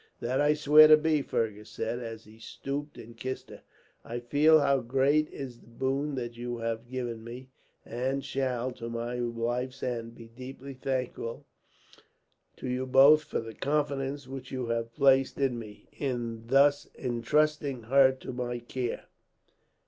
"That 0.19 0.41
I 0.41 0.55
swear 0.55 0.87
to 0.87 0.97
be," 0.97 1.21
Fergus 1.21 1.69
said, 1.69 1.99
as 1.99 2.23
he 2.23 2.39
stooped 2.39 2.97
and 2.97 3.15
kissed 3.15 3.51
her. 3.51 3.61
"I 4.03 4.17
feel 4.19 4.59
how 4.59 4.79
great 4.79 5.29
is 5.31 5.59
the 5.59 5.67
boon 5.67 6.15
that 6.15 6.35
you 6.35 6.57
have 6.57 6.89
given 6.89 7.23
me; 7.23 7.49
and 7.85 8.25
shall, 8.25 8.71
to 8.71 8.89
my 8.89 9.13
life's 9.19 9.83
end, 9.83 10.15
be 10.15 10.27
deeply 10.27 10.73
thankful 10.73 11.45
to 12.57 12.67
you 12.67 12.87
both 12.87 13.25
for 13.25 13.41
the 13.41 13.53
confidence 13.53 14.27
which 14.27 14.51
you 14.51 14.65
have 14.69 14.95
placed 14.95 15.37
in 15.39 15.59
me, 15.59 15.87
in 15.91 16.47
thus 16.47 16.87
intrusting 16.95 17.83
her 17.83 18.11
to 18.11 18.33
my 18.33 18.57
care. 18.57 19.05